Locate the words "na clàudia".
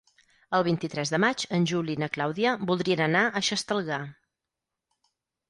2.05-2.55